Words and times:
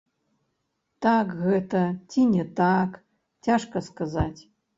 Так 1.05 1.27
гэта 1.43 1.81
ці 2.09 2.25
не 2.33 2.45
так, 2.61 2.97
цяжка 3.45 3.77
сказаць. 3.91 4.41